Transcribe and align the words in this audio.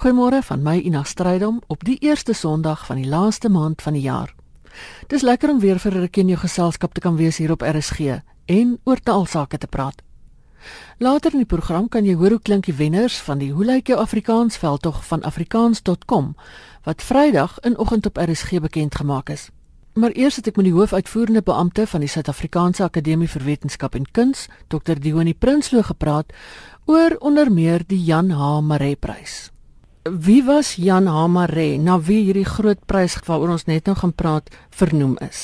Goeiemôre 0.00 0.38
van 0.40 0.62
my 0.64 0.78
Ina 0.80 1.02
Strydom 1.04 1.58
op 1.68 1.82
die 1.84 1.98
eerste 2.00 2.32
Sondag 2.32 2.86
van 2.88 2.96
die 2.96 3.08
laaste 3.08 3.50
maand 3.52 3.82
van 3.84 3.92
die 3.92 4.06
jaar. 4.06 4.30
Dis 5.12 5.20
lekker 5.20 5.50
om 5.52 5.58
weer 5.60 5.78
vir 5.78 5.92
'n 5.92 6.00
rukkie 6.00 6.22
in 6.22 6.28
jou 6.28 6.38
geselskap 6.38 6.94
te 6.94 7.00
kan 7.00 7.16
wees 7.16 7.36
hier 7.36 7.50
op 7.52 7.60
RSG 7.62 8.22
en 8.46 8.78
oor 8.84 8.96
taalsake 8.96 9.58
te 9.58 9.66
praat. 9.66 10.02
Later 10.98 11.32
in 11.32 11.38
die 11.38 11.46
program 11.56 11.88
kan 11.88 12.04
jy 12.04 12.14
hoor 12.14 12.30
hoe 12.30 12.40
klink 12.42 12.64
die 12.64 12.74
wenners 12.74 13.18
van 13.18 13.38
die 13.38 13.52
Hoe 13.52 13.64
lyk 13.64 13.86
jou 13.86 13.98
Afrikaans 13.98 14.56
veldtog 14.56 15.06
van 15.06 15.22
afrikaans.com 15.22 16.34
wat 16.84 17.02
Vrydag 17.02 17.58
in 17.60 17.78
oggend 17.78 18.06
op 18.06 18.16
RSG 18.16 18.60
bekend 18.60 18.94
gemaak 18.94 19.28
is. 19.28 19.50
Maar 19.92 20.10
eers 20.12 20.36
het 20.36 20.46
ek 20.46 20.56
met 20.56 20.64
die 20.64 20.74
hoofuitvoerende 20.74 21.42
beampte 21.42 21.86
van 21.86 22.00
die 22.00 22.08
Suid-Afrikaanse 22.08 22.82
Akademie 22.82 23.28
vir 23.28 23.44
Wetenskap 23.44 23.94
en 23.94 24.10
Kuns, 24.10 24.48
Dr. 24.68 24.94
Dionie 25.00 25.34
Prinsloo 25.34 25.82
gepraat 25.82 26.32
oor 26.86 27.16
onder 27.18 27.52
meer 27.52 27.82
die 27.86 28.04
Jan 28.04 28.30
H. 28.30 28.60
Maree 28.60 28.96
Prys. 28.96 29.50
Wie 30.02 30.42
was 30.44 30.76
Jan 30.76 31.06
H. 31.06 31.26
Maree? 31.28 31.76
Na 31.78 31.98
wie 32.00 32.22
hierdie 32.24 32.46
groot 32.48 32.80
prys 32.88 33.18
waaroor 33.26 33.50
ons 33.58 33.66
net 33.68 33.84
nou 33.84 33.92
gaan 34.00 34.14
praat 34.16 34.46
vernoem 34.72 35.18
is? 35.20 35.40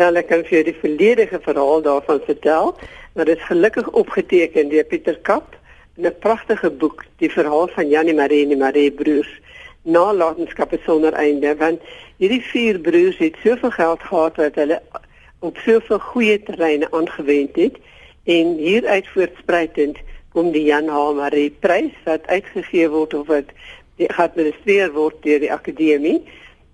Nou, 0.00 0.08
ek 0.16 0.30
kan 0.30 0.46
vir 0.48 0.64
die 0.64 0.76
volledige 0.80 1.36
verhaal 1.44 1.84
daarvan 1.84 2.22
vertel. 2.24 2.72
Maar 3.12 3.28
dit 3.28 3.36
is 3.36 3.50
gelukkig 3.50 3.90
opgeteken 3.92 4.72
deur 4.72 4.88
Pieter 4.88 5.18
Kap 5.28 5.58
in 6.00 6.08
'n 6.08 6.16
pragtige 6.24 6.70
boek, 6.70 7.04
die 7.20 7.28
verhaal 7.28 7.68
van 7.76 7.88
Janie 7.88 8.14
Maree 8.14 8.42
en 8.42 8.48
die 8.48 8.56
Maree 8.56 8.90
broers. 8.90 9.28
Nalatenskappe 9.84 10.80
sonder 10.86 11.12
einde, 11.12 11.56
want 11.56 11.80
hierdie 12.16 12.42
vier 12.42 12.80
broers 12.80 13.18
het 13.18 13.36
soveel 13.44 13.70
geld 13.70 14.02
gehad 14.02 14.34
dat 14.36 14.54
hulle 14.54 14.80
op 15.40 15.56
soveel 15.56 15.98
goeie 15.98 16.42
terreine 16.42 16.88
aangewend 16.90 17.56
het 17.56 17.76
en 18.24 18.56
hieruit 18.56 19.08
voortspruitend 19.08 19.98
kom 20.32 20.52
die 20.54 20.64
Jan 20.64 20.88
H. 20.88 21.12
Maree 21.18 21.50
prys 21.50 21.94
wat 22.06 22.26
uitgegee 22.26 22.88
word 22.90 23.14
of 23.14 23.26
wat 23.30 23.50
geadministreer 23.98 24.92
word 24.94 25.18
deur 25.26 25.42
die 25.42 25.52
akademie. 25.52 26.20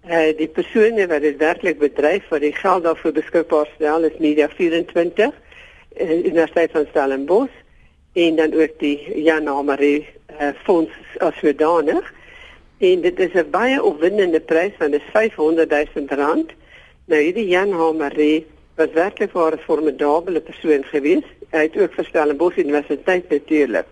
Uh 0.06 0.30
die 0.38 0.48
persone 0.48 1.06
wat 1.10 1.24
dit 1.24 1.38
werklik 1.40 1.78
bedryf 1.80 2.28
wat 2.30 2.44
die 2.44 2.54
geld 2.54 2.84
daarvoor 2.84 3.14
beskikbaar 3.16 3.70
stel 3.74 4.04
is 4.06 4.18
Media 4.22 4.48
24 4.48 5.32
uh, 5.32 6.10
Universiteit 6.10 6.70
van 6.70 6.86
Stellenbosch 6.90 7.56
en 8.16 8.36
dan 8.36 8.54
ook 8.54 8.76
die 8.78 9.22
Jan 9.24 9.48
H. 9.48 9.62
Maree 9.62 10.06
uh, 10.40 10.52
fonds 10.64 10.92
as 11.18 11.36
sodanig. 11.40 12.12
En 12.78 13.00
dit 13.00 13.18
is 13.18 13.32
'n 13.32 13.50
baie 13.50 13.82
opwindende 13.82 14.40
prys 14.40 14.76
van 14.78 14.90
dis 14.90 15.08
500 15.12 15.70
000 15.94 16.06
rand. 16.08 16.52
Nou 17.06 17.20
hierdie 17.22 17.48
Jan 17.48 17.72
H. 17.72 17.92
Maree 17.96 18.46
was 18.76 18.92
werklik 18.92 19.32
'n 19.34 19.58
formidabele 19.64 20.40
persoon 20.40 20.84
geweest. 20.84 21.35
Hy 21.50 21.62
het 21.68 21.76
ook 21.76 21.92
vir 21.94 22.04
Stellenbosch 22.04 22.58
Universiteit 22.58 23.30
natuurlik 23.30 23.86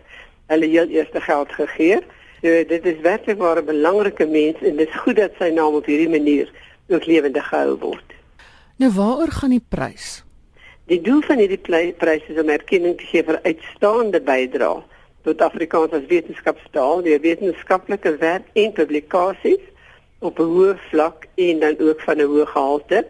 hulle 0.47 0.67
heel 0.67 0.89
eerste 0.89 1.21
geld 1.21 1.53
gegee. 1.53 2.01
So 2.43 2.65
dit 2.69 2.87
is 2.87 3.01
werklik 3.01 3.39
'n 3.39 3.65
belangrike 3.65 4.27
mens 4.27 4.57
en 4.61 4.77
dit 4.77 4.89
is 4.89 4.95
goed 4.95 5.17
dat 5.17 5.33
sy 5.39 5.49
naam 5.49 5.75
op 5.75 5.87
hierdie 5.87 6.09
manier 6.09 6.51
ook 6.89 7.07
lewendig 7.07 7.49
gehou 7.49 7.79
word. 7.79 8.09
Nou 8.77 8.91
waaroor 8.93 9.31
gaan 9.31 9.51
die 9.51 9.67
prys? 9.69 10.25
Die 10.87 11.01
doel 11.01 11.21
van 11.21 11.39
hierdie 11.39 11.93
prys 11.97 12.23
is 12.29 12.41
om 12.41 12.49
erkenning 12.49 12.99
te 12.99 13.05
gee 13.05 13.23
vir 13.25 13.39
uitstaande 13.43 14.21
bydrae 14.21 14.83
tot 15.25 15.41
Afrikaans 15.41 15.93
as 15.97 16.05
wetenskapstaal, 16.11 17.03
die 17.03 17.19
wetenskaplike 17.19 18.17
werk 18.21 18.45
en 18.53 18.73
publikasies 18.73 19.63
op 20.19 20.39
'n 20.39 20.51
hoë 20.55 20.77
vlak 20.91 21.27
en 21.35 21.61
dan 21.61 21.79
ook 21.79 22.01
van 22.01 22.17
'n 22.17 22.29
hoë 22.29 22.47
gehalte. 22.47 23.07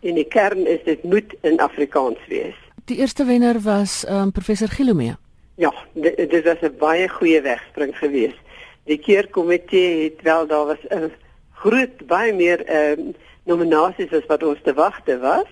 En 0.00 0.14
die 0.14 0.24
kern 0.24 0.66
is 0.66 0.82
dit 0.84 1.02
moet 1.02 1.34
in 1.42 1.58
Afrikaans 1.58 2.18
wees. 2.28 2.56
Die 2.88 2.96
eerste 2.96 3.24
wenner 3.24 3.60
was 3.60 4.06
um, 4.08 4.32
professor 4.32 4.68
Gilomee. 4.68 5.16
Ja, 5.54 5.74
dit, 5.92 6.16
dit 6.30 6.44
was 6.44 6.60
'n 6.60 6.76
baie 6.78 7.08
goeie 7.08 7.40
wegspring 7.40 7.98
geweest. 7.98 8.40
Die 8.84 8.98
keerkomitee 8.98 10.04
het 10.04 10.22
wel 10.22 10.46
daar 10.46 10.66
was 10.66 10.82
'n 10.88 11.12
groot 11.52 12.06
baie 12.06 12.32
meer 12.32 12.60
um, 12.76 13.14
nominasies 13.44 14.12
as 14.12 14.26
wat 14.26 14.42
ons 14.42 14.58
te 14.62 14.74
wagte 14.74 15.18
was. 15.18 15.50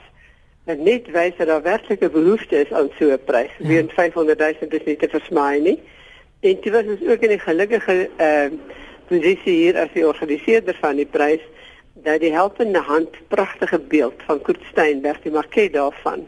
En 0.64 0.82
net 0.82 1.10
wys 1.10 1.36
dat 1.36 1.46
daar 1.46 1.62
werklik 1.62 2.00
'n 2.00 2.10
behoefte 2.10 2.56
is 2.60 2.72
aan 2.72 2.90
so 2.98 3.10
'n 3.10 3.24
prys. 3.24 3.52
Ja. 3.58 3.68
Weer 3.68 3.84
500 3.88 4.38
000 4.38 4.50
is 4.68 4.84
nie 4.84 4.96
te 4.96 5.08
versmaai 5.08 5.60
nie. 5.60 5.82
En 6.40 6.56
dit 6.60 6.72
was 6.72 6.84
ons 6.84 7.08
ook 7.10 7.20
in 7.20 7.30
'n 7.30 7.38
gelukkige 7.38 8.10
ehm 8.16 8.52
uh, 8.52 8.58
posisie 9.08 9.56
hier 9.62 9.76
as 9.76 9.92
die 9.92 10.06
organiseerder 10.06 10.76
van 10.80 10.96
die 10.96 11.06
prys 11.06 11.44
dat 11.92 12.20
die 12.20 12.32
helpende 12.32 12.80
hand 12.80 13.08
pragtige 13.28 13.78
beeld 13.78 14.22
van 14.26 14.42
Kurt 14.42 14.64
Steinberg 14.70 15.20
die 15.20 15.32
market 15.32 15.72
daarvan 15.72 16.26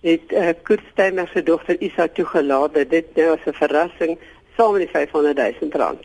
het 0.00 0.32
uh, 0.32 0.48
Kurt 0.62 0.82
Steinberg 0.92 1.30
se 1.32 1.42
dogter 1.42 1.80
Isa 1.80 2.08
toegelaat 2.08 2.74
dat 2.74 2.90
dit 2.90 3.14
nou 3.14 3.30
as 3.34 3.44
'n 3.46 3.52
verrassing 3.52 4.18
saam 4.56 4.72
met 4.72 4.80
die 4.80 4.90
500 4.90 5.36
000 5.60 5.70
rand 5.72 6.04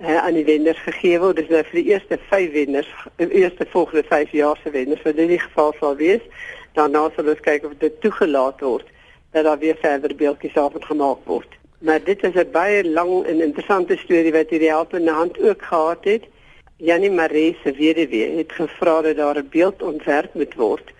uh, 0.00 0.16
aan 0.16 0.34
die 0.34 0.44
wenners 0.44 0.78
gegee 0.78 1.18
word. 1.18 1.36
Dis 1.36 1.48
nou 1.48 1.62
vir 1.64 1.82
die 1.82 1.90
eerste 1.92 2.18
5 2.28 2.52
wenners, 2.52 2.88
die 3.16 3.30
eerste 3.30 3.66
volgende 3.68 4.04
5 4.08 4.30
jaar 4.30 4.58
se 4.62 4.70
wenners 4.70 5.02
wat 5.02 5.16
in 5.16 5.28
die 5.28 5.40
geval 5.40 5.74
sal 5.80 5.96
wees. 5.96 6.22
Daarna 6.72 7.10
sal 7.16 7.28
ons 7.28 7.40
kyk 7.40 7.64
of 7.64 7.76
dit 7.78 8.00
toegelaat 8.00 8.60
word 8.60 8.88
dat 9.32 9.44
daar 9.44 9.58
weer 9.58 9.76
verder 9.80 10.14
beeldjies 10.16 10.56
af 10.56 10.72
gemaak 10.80 11.24
word. 11.24 11.48
Maar 11.78 12.04
dit 12.04 12.22
is 12.22 12.34
'n 12.34 12.50
baie 12.52 12.84
lang 12.84 13.26
en 13.26 13.40
interessante 13.40 13.96
storie 13.96 14.32
wat 14.32 14.50
hierdie 14.50 14.72
helpende 14.72 15.10
hand 15.10 15.40
ook 15.40 15.62
gehad 15.62 16.04
het. 16.04 16.24
Janie 16.76 17.10
Maree 17.10 17.56
se 17.62 17.72
weduwee 17.72 18.36
het 18.36 18.52
gevra 18.52 19.02
dat 19.02 19.16
daar 19.16 19.36
'n 19.36 19.48
beeld 19.50 19.82
ontwerp 19.82 20.34
moet 20.34 20.54
word 20.54 20.94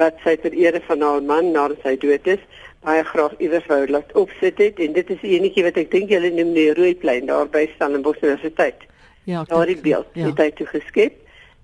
wat 0.00 0.18
sy 0.24 0.36
ter 0.40 0.56
ere 0.56 0.80
van 0.88 1.04
haar 1.04 1.22
man 1.22 1.52
nadat 1.52 1.84
sy 1.84 1.96
dood 2.00 2.26
is 2.26 2.42
baie 2.84 3.04
graag 3.04 3.34
iewers 3.44 3.66
wou 3.68 3.80
laat 3.92 4.12
opsit 4.16 4.60
het 4.62 4.78
en 4.80 4.94
dit 4.96 5.10
is 5.12 5.24
enetjie 5.36 5.64
wat 5.66 5.78
ek 5.80 5.90
dink 5.92 6.12
julle 6.12 6.30
noem 6.32 6.54
die 6.56 6.70
Rooiplein 6.76 7.28
daar 7.28 7.48
by 7.52 7.66
Stellenbosch 7.74 8.22
Universiteit. 8.24 8.86
Ja, 9.28 9.44
daardie 9.48 9.76
beeld 9.84 10.08
ja. 10.16 10.30
het 10.30 10.40
hy 10.40 10.48
toe 10.56 10.66
geskep 10.70 11.18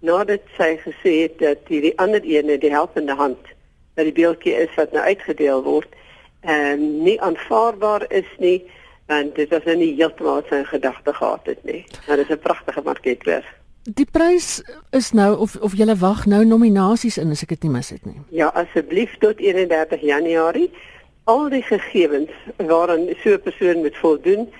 nadat 0.05 0.45
sy 0.59 0.75
gesê 0.83 1.15
het 1.25 1.39
dat 1.41 1.71
hierdie 1.73 1.95
ander 2.03 2.25
ene 2.29 2.59
die 2.61 2.73
helpende 2.73 3.17
hand 3.17 3.53
wat 3.97 4.05
die 4.05 4.17
beeldjie 4.19 4.53
is 4.67 4.75
wat 4.77 4.93
nou 4.93 5.05
uitgedeel 5.09 5.65
word 5.65 5.97
en 6.45 6.85
nie 7.07 7.17
aanvaarbaar 7.25 8.05
is 8.13 8.29
nie 8.39 8.59
want 9.09 9.39
dit 9.39 9.51
was 9.55 9.65
nou 9.65 9.77
nie 9.81 9.95
heeltemal 9.97 10.45
sy 10.51 10.61
gedagte 10.69 11.15
gehad 11.15 11.47
het 11.49 11.63
nie. 11.65 11.85
Maar 12.07 12.21
dit 12.21 12.29
is 12.29 12.37
'n 12.37 12.45
pragtige 12.45 12.83
market 12.85 13.25
weer. 13.25 13.47
Die 13.87 14.07
prys 14.11 14.65
is 14.91 15.13
nou 15.15 15.37
of 15.39 15.55
of 15.63 15.77
jy 15.79 15.87
wag 16.01 16.25
nou 16.27 16.41
nominasies 16.45 17.21
in 17.23 17.31
as 17.31 17.45
ek 17.45 17.53
dit 17.55 17.67
nie 17.67 17.75
mis 17.77 17.93
het 17.95 18.03
nie. 18.03 18.19
Ja, 18.35 18.49
asseblief 18.59 19.15
tot 19.23 19.39
31 19.39 20.03
Januarie 20.03 20.73
al 21.31 21.47
die 21.53 21.63
gegevens 21.63 22.33
waaraan 22.59 23.07
so 23.23 23.31
'n 23.31 23.43
persoon 23.43 23.87
moet 23.87 23.97
voldoen 23.97 24.51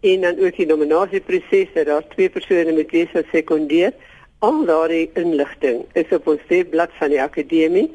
en 0.00 0.20
dan 0.20 0.38
ook 0.38 0.56
die 0.56 0.66
nominasieproses 0.66 1.74
dat 1.74 1.86
daar 1.86 2.08
twee 2.14 2.30
persone 2.30 2.72
moet 2.72 2.90
wees 2.90 3.12
wat 3.12 3.24
sekondeer. 3.32 3.92
Al 4.38 4.64
daardie 4.64 5.10
inligting 5.14 5.84
is 5.92 6.12
op 6.12 6.26
ons 6.26 6.40
webblad 6.48 6.90
van 6.98 7.10
die 7.10 7.22
akademie 7.22 7.90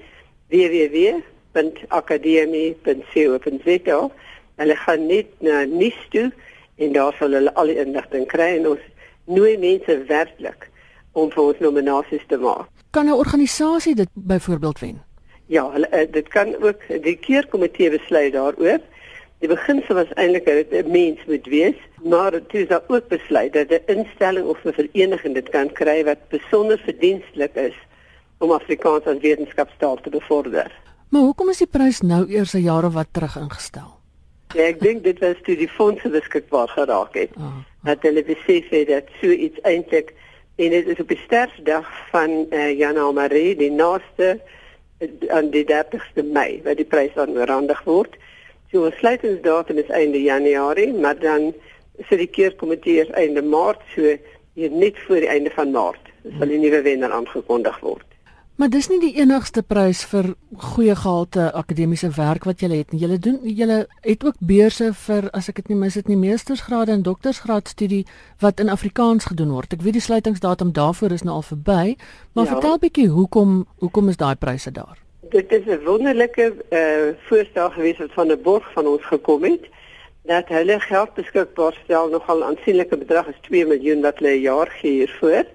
www 0.49 1.21
www.akademie.co.za. 1.53 4.09
Hulle 4.55 4.75
gaan 4.75 5.05
net 5.05 5.25
na 5.39 5.63
nuus 5.63 6.07
toe 6.09 6.31
en 6.75 6.91
daar 6.91 7.15
sal 7.19 7.31
hulle 7.31 7.53
al 7.53 7.65
die 7.65 7.79
inligting 7.79 8.27
kry 8.27 8.57
en 8.57 8.67
ons 8.67 8.79
nooi 9.25 9.57
mense 9.57 10.03
werklik 10.07 10.69
om 11.11 11.31
vir 11.31 11.43
ons 11.43 11.59
nominasies 11.59 12.23
te 12.27 12.37
maak. 12.37 12.67
Kan 12.91 13.05
'n 13.05 13.13
organisasie 13.13 13.95
dit 13.95 14.09
byvoorbeeld 14.13 14.79
wen? 14.79 15.01
Ja, 15.45 15.71
hulle 15.71 15.87
eh, 15.87 16.11
dit 16.11 16.27
kan 16.27 16.55
ook 16.63 16.79
die 17.03 17.15
keerkomitee 17.15 17.89
besluit 17.89 18.33
daaroor. 18.33 18.79
Die 19.39 19.49
beginsel 19.49 19.95
was 19.95 20.13
eintlik 20.13 20.45
dat 20.45 20.85
'n 20.85 20.91
mens 20.91 21.19
moet 21.27 21.45
wees, 21.45 21.79
maar 22.03 22.31
dit 22.31 22.53
is 22.53 22.67
ook 22.87 23.07
besluit 23.07 23.53
dat 23.53 23.69
'n 23.69 23.83
instelling 23.85 24.47
of 24.47 24.63
'n 24.65 24.73
vereniging 24.73 25.33
dit 25.33 25.49
kan 25.49 25.71
kry 25.71 26.03
wat 26.03 26.29
besonder 26.29 26.77
verdienstelik 26.77 27.55
is 27.55 27.77
om 28.37 28.51
Afrikaans 28.51 29.05
as 29.05 29.17
wetenskapstaal 29.21 29.95
te 30.01 30.09
bevorder. 30.09 30.71
Maar 31.09 31.21
hoekom 31.21 31.49
is 31.49 31.57
die 31.57 31.67
prys 31.67 32.01
nou 32.01 32.29
eers 32.29 32.53
'n 32.53 32.63
jaar 32.63 32.85
of 32.85 32.93
wat 32.93 33.07
terug 33.11 33.35
ingestel? 33.35 33.99
Ja, 34.53 34.63
ek 34.63 34.79
dink 34.79 35.03
dit 35.03 35.19
was 35.19 35.35
toe 35.43 35.55
die 35.55 35.69
fondse 35.69 36.09
beskikbaar 36.09 36.67
geraak 36.67 37.13
het. 37.13 37.29
Oh, 37.37 37.43
oh. 37.43 37.57
Dat 37.83 38.01
hulle 38.01 38.23
besef 38.23 38.69
het 38.69 38.87
dat 38.87 39.03
so 39.21 39.29
iets 39.29 39.59
eintlik 39.61 40.13
en 40.55 40.69
dit 40.69 40.87
is 40.87 40.99
op 40.99 41.07
die 41.07 41.19
sterfdag 41.23 41.87
van 42.11 42.45
uh, 42.49 42.71
Jan 42.77 42.97
Almarie, 42.97 43.55
die 43.55 43.71
naaste 43.71 44.39
uh, 44.99 45.09
aan 45.29 45.49
die 45.53 45.65
30ste 45.69 46.23
Mei 46.23 46.61
wat 46.65 46.77
die 46.81 46.87
prys 46.87 47.13
dan 47.15 47.33
oorhandig 47.37 47.81
word. 47.87 48.17
So 48.71 48.85
ons 48.87 48.99
sluitingsdatum 49.01 49.81
is 49.81 49.89
einde 49.91 50.21
Januarie, 50.21 50.93
maar 50.93 51.19
dan 51.19 51.51
sê 52.07 52.19
die 52.21 52.29
keerkomitee 52.31 53.07
einde 53.19 53.43
Maart, 53.43 53.81
so 53.95 54.15
hier 54.55 54.71
net 54.71 54.99
voor 55.07 55.23
die 55.23 55.31
einde 55.31 55.51
van 55.55 55.71
Maart 55.71 56.11
sal 56.37 56.51
die 56.51 56.59
nuwe 56.61 56.81
wenner 56.85 57.11
aangekondig 57.11 57.79
word. 57.81 58.10
Maar 58.61 58.69
dis 58.69 58.91
nie 58.91 58.99
die 59.01 59.15
enigste 59.17 59.63
prys 59.65 60.03
vir 60.05 60.27
goeie 60.61 60.93
gehalte 60.93 61.47
akademiese 61.57 62.11
werk 62.13 62.43
wat 62.45 62.61
jy 62.61 62.67
het 62.69 62.91
nie. 62.93 62.99
Jy 63.01 63.15
doen 63.17 63.37
jy 63.41 63.67
het 64.05 64.25
ook 64.27 64.35
beurse 64.37 64.91
vir 65.05 65.29
as 65.33 65.47
ek 65.49 65.63
dit 65.63 65.71
nie 65.71 65.77
mis 65.79 65.95
het 65.97 66.11
nie 66.11 66.17
meestersgrade 66.21 66.93
en 66.93 67.01
doktorsgraadstudie 67.01 68.03
wat 68.45 68.61
in 68.61 68.69
Afrikaans 68.69 69.25
gedoen 69.31 69.49
word. 69.55 69.73
Ek 69.73 69.81
weet 69.81 69.97
die 69.97 70.03
sluitingsdatum 70.05 70.75
daarvoor 70.77 71.15
is 71.15 71.25
nou 71.25 71.39
al 71.39 71.47
verby, 71.47 71.95
maar 72.37 72.45
ja. 72.45 72.51
vertel 72.51 72.77
bietjie 72.83 73.07
hoekom 73.09 73.63
hoekom 73.81 74.13
is 74.13 74.21
daai 74.21 74.35
pryse 74.37 74.69
daar? 74.75 75.01
Dit 75.33 75.49
is 75.57 75.65
'n 75.65 75.81
wonderlike 75.87 76.53
uh 76.69 77.17
voorstel 77.31 77.71
gewees 77.71 77.97
wat 77.97 78.13
van 78.13 78.29
'n 78.29 78.41
borg 78.43 78.67
van 78.73 78.85
ons 78.85 79.05
gekom 79.09 79.43
het 79.43 79.65
dat 80.29 80.53
hulle 80.53 80.79
geld 80.79 81.13
beskikbaar 81.13 81.73
stel 81.83 82.13
nogal 82.13 82.43
aansienlike 82.43 82.97
bedrag 82.97 83.27
is 83.27 83.41
2 83.49 83.65
miljoen 83.65 84.05
wat 84.05 84.21
hulle 84.21 84.37
'n 84.37 84.45
jaar 84.45 84.69
gee 84.69 85.01
hiervoor. 85.01 85.49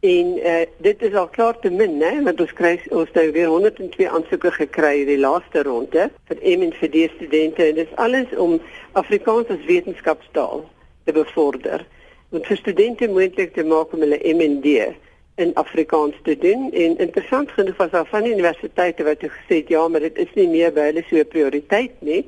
En 0.00 0.36
uh, 0.36 0.66
dit 0.76 1.02
is 1.02 1.14
al 1.14 1.28
klaar 1.28 1.58
te 1.58 1.70
min, 1.70 1.96
né, 1.96 2.10
want 2.22 2.40
ons 2.40 2.52
kry 2.52 2.74
ons 2.92 3.12
nou 3.16 3.30
weer 3.32 3.48
102 3.48 4.08
aansoeke 4.08 4.50
gekry 4.58 5.00
in 5.00 5.08
die 5.08 5.18
laaste 5.18 5.62
ronde 5.64 6.10
vir 6.28 6.42
MNVD 6.42 7.08
studente. 7.14 7.64
En 7.64 7.74
dit 7.74 7.86
is 7.86 7.96
alles 7.96 8.36
om 8.36 8.58
Afrikaans 8.92 9.48
as 9.48 9.64
wetenskapstaal 9.64 10.66
te 11.04 11.16
bevorder. 11.16 11.86
En 12.30 12.44
vir 12.44 12.60
studente 12.60 13.08
moontlik 13.08 13.54
te 13.56 13.64
maak 13.64 13.94
om 13.96 14.04
hulle 14.04 14.20
MND 14.20 14.92
in 15.40 15.54
Afrikaans 15.54 16.14
te 16.28 16.36
doen. 16.38 16.68
En 16.72 16.98
interessant 16.98 17.50
genoeg 17.50 17.76
was 17.76 17.90
daar 17.90 18.06
van 18.06 18.26
universiteite 18.26 19.04
wat 19.04 19.20
het 19.20 19.32
gesê 19.32 19.64
ja, 19.68 19.88
maar 19.88 20.00
dit 20.00 20.18
is 20.18 20.32
nie 20.34 20.48
meer 20.48 20.72
by 20.72 20.90
hulle 20.90 21.04
so 21.08 21.16
'n 21.16 21.28
prioriteit 21.28 21.92
nie. 22.00 22.26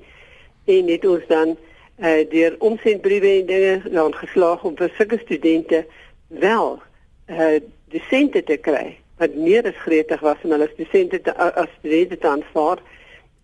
En 0.65 0.85
net 0.85 1.05
ons 1.05 1.27
dan 1.29 1.57
uh, 2.01 2.25
deur 2.31 2.57
omsendbriewe 2.59 3.31
en 3.41 3.47
dinge 3.47 3.81
dan 3.91 4.15
geslaag 4.15 4.65
om 4.65 4.77
vir 4.77 4.93
sulke 4.97 5.19
studente 5.19 5.87
wel 6.29 6.79
uh, 7.29 7.61
dosente 7.93 8.43
te 8.43 8.57
kry 8.57 8.99
wat 9.19 9.35
meer 9.35 9.67
as 9.67 9.81
gretig 9.85 10.21
was 10.21 10.45
om 10.45 10.55
hulle 10.55 10.69
dosente 10.77 11.21
te 11.21 11.35
as 11.35 11.71
studente 11.79 12.19
te 12.19 12.29
aanvaar 12.29 12.83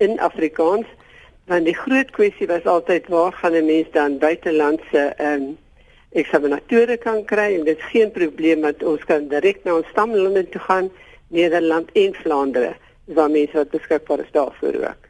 in 0.04 0.20
Afrikaans 0.20 0.86
want 1.50 1.68
die 1.68 1.76
groot 1.76 2.10
kwessie 2.16 2.48
was 2.48 2.64
altyd 2.64 3.08
waar 3.12 3.32
gaan 3.32 3.56
'n 3.56 3.66
mens 3.66 3.90
dan 3.92 4.18
buitelandse 4.18 5.02
um, 5.20 5.56
eksaminatore 6.12 6.96
kan 6.96 7.24
kry 7.24 7.54
en 7.54 7.64
dit 7.64 7.78
is 7.78 7.90
geen 7.92 8.10
probleem 8.10 8.60
dat 8.60 8.82
ons 8.82 9.04
kan 9.04 9.28
direk 9.28 9.64
na 9.64 9.74
ons 9.74 9.88
stamlande 9.92 10.48
toe 10.48 10.60
gaan 10.60 10.90
Nederland 11.28 11.90
en 11.92 12.14
Vlaandere 12.14 12.74
waar 13.04 13.30
mense 13.30 13.56
wat 13.56 13.70
beskikbaar 13.70 14.20
is 14.20 14.30
daarvoor 14.32 14.74
ook. 14.74 15.03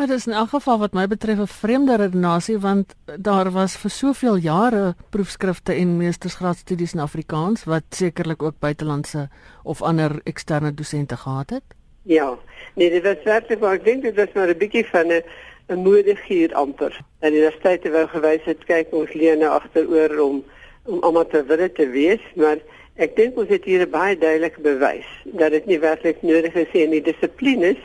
Maar 0.00 0.08
dit 0.08 0.18
is 0.18 0.26
in 0.26 0.32
elk 0.32 0.48
geval 0.48 0.78
wat 0.78 0.92
my 0.96 1.06
betref 1.06 1.38
'n 1.38 1.46
vreemde 1.46 1.96
redenasie 1.96 2.58
want 2.58 2.94
daar 3.16 3.50
was 3.50 3.76
vir 3.76 3.90
soveel 3.90 4.36
jare 4.36 4.94
proefskrifte 5.10 5.72
en 5.72 5.96
meestersgraadstudies 5.96 6.94
in 6.94 7.00
Afrikaans 7.00 7.64
wat 7.64 7.82
sekerlik 7.88 8.42
ook 8.42 8.54
buitelandse 8.58 9.28
of 9.62 9.82
ander 9.82 10.20
eksterne 10.24 10.74
dosente 10.74 11.16
gehad 11.16 11.50
het. 11.50 11.62
Ja, 12.02 12.38
nee, 12.74 12.90
dit 12.90 13.02
was 13.02 13.22
werklik 13.24 13.60
maar 13.60 13.74
ek 13.74 13.84
dink 13.84 14.02
dit 14.02 14.16
was 14.16 14.32
maar 14.34 14.48
'n 14.48 14.58
bietjie 14.58 14.86
van 14.86 15.06
'n 15.06 15.22
'n 15.68 15.82
moedigier 15.82 16.54
amper. 16.54 17.00
En 17.18 17.30
die 17.30 17.40
universiteite 17.40 17.90
wou 17.90 18.06
gewys 18.08 18.44
het 18.44 18.64
kyk 18.64 18.86
ons 18.90 19.12
leer 19.12 19.36
nou 19.36 19.50
agteroor 19.50 20.18
om 20.18 20.44
om 20.84 21.24
te 21.28 21.44
wil 21.44 21.72
te 21.72 21.88
wees, 21.88 22.24
maar 22.34 22.56
ek 22.96 23.16
dink 23.16 23.36
ons 23.36 23.48
het 23.48 23.64
hier 23.64 23.86
'n 23.86 23.90
baie 23.90 24.18
duidelike 24.18 24.60
bewys 24.60 25.08
dat 25.24 25.50
dit 25.50 25.66
nie 25.66 25.78
werklik 25.78 26.22
nodig 26.22 26.54
is 26.54 26.72
en 26.72 26.90
die 26.90 27.02
dissiplines 27.02 27.78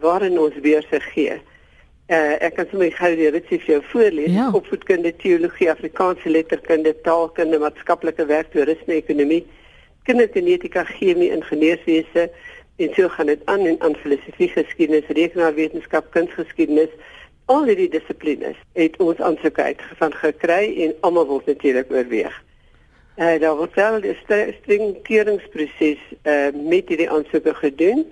waarin 0.00 0.38
ons 0.38 0.54
weer 0.62 0.82
se 0.90 1.00
gee. 1.00 1.40
Uh, 2.10 2.34
ek 2.42 2.56
kan 2.58 2.66
sommer 2.66 2.90
gou 2.90 3.08
die 3.14 3.28
ritsie 3.30 3.60
vir 3.62 3.76
jou 3.76 3.82
voorlees. 3.92 4.32
Ja. 4.34 4.48
Opvoedkunde, 4.58 5.12
teologie, 5.22 5.68
Afrikaanse 5.70 6.30
letterkunde, 6.32 6.90
taalkunde, 7.06 7.60
maatskaplike 7.62 8.26
werk, 8.26 8.50
toerisme, 8.50 8.96
ekonomie, 8.98 9.44
kindergenetika, 10.08 10.82
chemie, 10.88 11.30
ingenieurswese 11.30 12.24
en 12.82 12.90
so 12.96 13.12
gaan 13.14 13.30
dit 13.30 13.46
aan 13.52 13.62
en 13.70 13.78
aan 13.86 13.94
filosofie, 14.02 14.48
geskiedenis, 14.48 15.06
rekenaarwetenskap, 15.06 16.10
kunsgeskiedenis. 16.16 16.90
Al 17.52 17.70
hierdie 17.70 17.88
dissiplines 17.94 18.58
het 18.74 18.98
ons 18.98 19.22
aansoek 19.22 19.62
uitgevang 19.62 20.18
gekry 20.24 20.60
en 20.88 20.98
almal 21.06 21.30
word 21.30 21.46
natuurlik 21.46 21.94
oorweeg. 21.94 22.34
Uh, 23.20 23.36
daar 23.38 23.54
word 23.54 23.74
wel 23.78 24.02
'n 24.02 24.16
streng 24.58 24.98
keuringsproses 25.06 26.02
uh, 26.26 26.50
met 26.58 26.88
hierdie 26.88 27.10
aansoeke 27.10 27.54
gedoen 27.54 28.06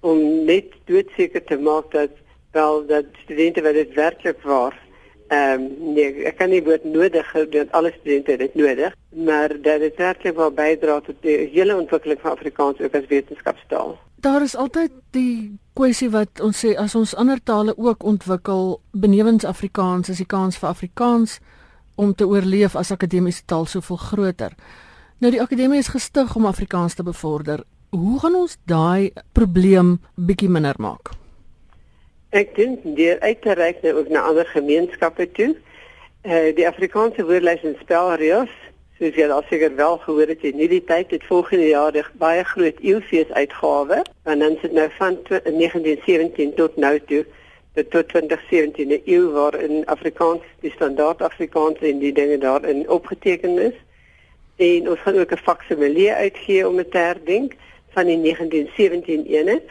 om 0.00 0.44
net 0.44 0.70
doodseker 0.84 1.44
te 1.44 1.58
maak 1.58 1.90
dat 1.90 2.10
wel 2.52 2.86
dat 2.86 3.04
studente 3.22 3.62
wat 3.62 3.74
dit 3.74 3.94
werklik 3.94 4.42
waar 4.42 4.78
ehm 5.28 5.60
um, 5.60 5.94
nee 5.94 6.24
ek 6.26 6.36
kan 6.36 6.50
nie 6.50 6.62
woord 6.66 6.84
nodig 6.84 7.32
hou 7.32 7.44
dat 7.48 7.72
alle 7.72 7.92
studente 8.00 8.36
dit 8.36 8.54
nodig 8.54 8.94
maar 9.10 9.48
dat 9.48 9.80
dit 9.80 9.96
werklik 9.96 10.36
wel 10.36 10.50
bydra 10.50 11.00
tot 11.00 11.16
die 11.20 11.36
hele 11.52 11.76
ontwikkeling 11.76 12.20
van 12.20 12.30
Afrikaans 12.30 12.80
ook 12.80 12.94
as 12.94 13.06
wetenskapstaal. 13.06 13.98
Daar 14.14 14.42
is 14.42 14.56
altyd 14.56 14.90
die 15.10 15.58
kwessie 15.72 16.10
wat 16.10 16.40
ons 16.40 16.64
sê 16.64 16.74
as 16.76 16.94
ons 16.94 17.14
ander 17.14 17.42
tale 17.42 17.76
ook 17.76 18.02
ontwikkel 18.02 18.80
benewens 18.90 19.44
Afrikaans 19.44 20.08
is 20.08 20.20
die 20.20 20.26
kans 20.26 20.58
vir 20.58 20.68
Afrikaans 20.68 21.38
om 21.94 22.14
te 22.14 22.26
oorleef 22.26 22.76
as 22.76 22.90
akademiese 22.90 23.42
taal 23.46 23.66
soveel 23.66 23.96
groter. 23.96 24.52
Nou 25.20 25.32
die 25.32 25.42
akademie 25.42 25.78
is 25.78 25.92
gestig 25.92 26.36
om 26.36 26.46
Afrikaans 26.46 26.94
te 26.94 27.02
bevorder. 27.02 27.64
Hoe 27.90 28.18
gaan 28.22 28.34
ons 28.34 28.56
daai 28.64 29.10
probleem 29.32 29.98
bietjie 30.16 30.48
minder 30.48 30.78
maak? 30.78 31.12
Ek 32.30 32.52
dink 32.54 32.84
deur 32.94 33.18
uit 33.20 33.40
te 33.42 33.54
reik 33.58 33.80
nou 33.82 33.96
ook 33.98 34.08
na 34.08 34.20
ander 34.22 34.46
gemeenskappe 34.46 35.30
toe. 35.34 35.56
Eh 36.22 36.32
uh, 36.32 36.54
die 36.54 36.66
Afrikaanse 36.68 37.24
woordelys 37.26 37.64
en 37.66 37.74
spelreëls, 37.80 38.52
soos 39.00 39.16
jy 39.18 39.26
al 39.26 39.42
seker 39.48 39.74
wel 39.74 39.98
gehoor 40.04 40.30
het 40.30 40.44
in 40.46 40.60
hierdie 40.62 40.84
tyd 40.84 41.10
het 41.10 41.24
volgende 41.26 41.66
jaar 41.66 41.92
die 41.92 42.04
baie 42.22 42.44
groot 42.44 42.78
eeufees 42.84 43.32
uitgawe, 43.32 44.02
want 44.28 44.40
dan 44.44 44.56
sit 44.60 44.72
nou 44.76 44.86
van 44.98 45.18
1917 45.26 46.54
tot 46.54 46.76
nou 46.76 47.00
toe 47.10 47.24
tot 47.74 48.08
2017 48.12 48.88
'n 48.88 49.02
eeu 49.04 49.32
waar 49.34 49.58
in 49.58 49.86
Afrikaans 49.86 50.46
die 50.60 50.70
standaard 50.70 51.22
Afrikaans 51.22 51.78
en 51.78 51.98
die 51.98 52.12
dinge 52.12 52.38
daarin 52.38 52.88
opgeteken 52.88 53.58
is. 53.58 53.76
En 54.56 54.90
ons 54.90 55.00
gaan 55.00 55.18
ook 55.18 55.32
'n 55.32 55.46
faksimilie 55.50 56.12
uitgee 56.12 56.68
om 56.68 56.76
dit 56.76 56.90
te 56.90 56.98
herdenk 56.98 57.54
van 57.88 58.06
die 58.06 58.16
1917 58.16 59.26
ene. 59.26 59.62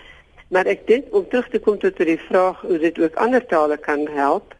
Maar 0.49 0.65
ek 0.65 0.87
dink 0.89 1.11
om 1.13 1.27
terug 1.29 1.49
te 1.53 1.59
kom 1.61 1.77
tot 1.77 1.97
die 1.97 2.17
vraag 2.17 2.61
hoe 2.65 2.77
dit 2.81 2.99
ook 2.99 3.17
ander 3.21 3.43
tale 3.45 3.77
kan 3.77 4.07
help, 4.09 4.55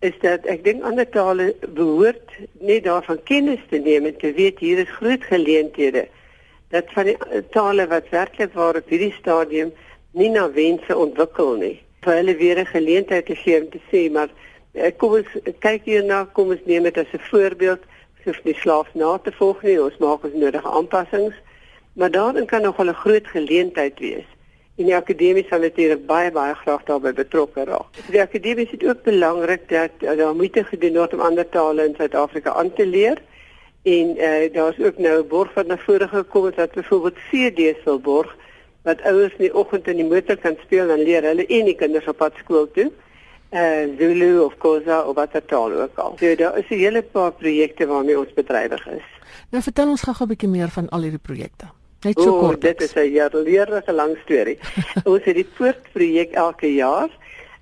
is 0.00 0.16
dat 0.24 0.46
ek 0.50 0.64
dink 0.64 0.82
ander 0.82 1.06
tale 1.06 1.52
behoort 1.76 2.32
net 2.58 2.86
daarvan 2.88 3.20
kennis 3.28 3.60
te 3.70 3.78
neem 3.78 4.08
en 4.08 4.16
te 4.18 4.32
weet 4.34 4.58
hier 4.58 4.80
is 4.82 4.96
groot 4.96 5.22
geleenthede 5.28 6.06
dat 6.74 6.90
van 6.96 7.10
die 7.10 7.42
tale 7.54 7.86
wat 7.90 8.08
werklik 8.10 8.54
waar 8.58 8.78
op 8.80 8.90
hierdie 8.90 9.12
stadium 9.18 9.70
nie 10.18 10.30
na 10.30 10.48
wense 10.54 10.96
ontwikkel 10.96 11.54
nie. 11.60 11.76
Vir 12.02 12.14
hulle 12.22 12.34
weer 12.42 12.58
'n 12.58 12.66
geleentheid 12.66 13.26
te 13.26 13.36
gee 13.36 13.60
om 13.60 13.70
te 13.70 13.82
sê 13.90 14.10
maar 14.10 14.30
eh, 14.74 14.90
kom 14.96 15.14
ons 15.20 15.30
kyk 15.58 15.84
hierna, 15.84 16.24
kom 16.32 16.50
ons 16.50 16.64
neem 16.64 16.82
dit 16.82 16.98
as 16.98 17.12
'n 17.12 17.28
voorbeeld, 17.30 17.82
soos 18.24 18.40
die 18.42 18.54
slaaf 18.54 18.88
na 18.94 19.18
te 19.18 19.32
volg 19.32 19.62
nie, 19.62 19.82
ons 19.82 19.98
maak 19.98 20.24
ons 20.24 20.34
nodige 20.34 20.68
aanpassings, 20.68 21.34
maar 21.92 22.10
daarin 22.10 22.46
kan 22.46 22.62
nog 22.62 22.78
'n 22.78 22.94
groot 22.94 23.26
geleentheid 23.26 23.98
wees 23.98 24.26
en 24.80 24.88
die 24.88 24.96
akademie 24.96 25.44
sal 25.48 25.60
natuurlik 25.60 26.06
baie 26.08 26.30
baie 26.32 26.54
graag 26.62 26.84
daarbey 26.88 27.12
betrokke 27.16 27.64
raak. 27.68 27.98
Die 28.08 28.20
akademie 28.22 28.64
is 28.64 28.86
ook 28.88 29.02
belangrik 29.04 29.68
dat 29.68 30.04
uh, 30.04 30.16
daar 30.16 30.36
moeite 30.36 30.64
gedoen 30.64 30.96
word 30.96 31.16
om 31.16 31.24
ander 31.26 31.48
tale 31.48 31.84
in 31.84 31.96
Suid-Afrika 31.98 32.54
aan 32.56 32.72
te 32.78 32.86
leer. 32.86 33.20
En 33.82 34.14
uh, 34.16 34.46
daar's 34.54 34.80
ook 34.80 34.98
nou 34.98 35.20
'n 35.20 35.28
borg 35.28 35.54
wat 35.54 35.66
na 35.66 35.76
vore 35.78 36.08
gekom 36.08 36.44
het 36.44 36.56
dat 36.56 36.72
byvoorbeeld 36.72 37.18
CD's 37.28 37.84
wil 37.84 38.00
borg 38.00 38.36
wat 38.82 39.02
ouers 39.02 39.32
in 39.36 39.44
die 39.48 39.54
oggend 39.54 39.88
in 39.88 39.96
die 39.96 40.08
motor 40.08 40.36
kan 40.36 40.56
speel 40.62 40.90
en 40.90 41.02
leer 41.02 41.22
hulle 41.22 41.46
en 41.46 41.64
die 41.64 41.76
kinders 41.76 42.06
op 42.08 42.16
pad 42.16 42.32
skool 42.36 42.70
toe. 42.72 42.90
Uh 43.52 43.84
Zulu 43.98 44.38
of 44.38 44.56
Khoza 44.58 45.02
of 45.02 45.14
wat 45.14 45.32
dit 45.32 45.52
al 45.52 45.72
ook 45.72 45.98
al. 45.98 46.16
So 46.16 46.34
daar 46.34 46.58
is 46.58 46.68
'n 46.70 46.74
hele 46.74 47.02
paar 47.02 47.32
projekte 47.32 47.86
waarmee 47.86 48.18
ons 48.18 48.32
bedrywig 48.32 48.86
is. 48.86 49.08
Nou 49.50 49.62
vertel 49.62 49.88
ons 49.88 50.02
gou 50.02 50.16
'n 50.20 50.28
bietjie 50.28 50.48
meer 50.48 50.68
van 50.68 50.88
al 50.88 51.00
hierdie 51.00 51.26
projekte. 51.28 51.79
Net 52.00 52.16
so 52.16 52.32
oh, 52.32 52.38
kort. 52.40 52.62
Dit 52.64 52.80
is 52.80 52.94
'n 52.96 53.12
jaarlikse 53.12 53.92
lang 53.92 54.16
storie. 54.24 54.56
ons 55.12 55.24
het 55.24 55.36
die 55.36 55.48
voortprojek 55.56 56.32
elke 56.32 56.70
jaar 56.72 57.10